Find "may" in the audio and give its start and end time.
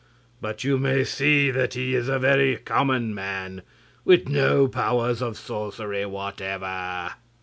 0.79-1.03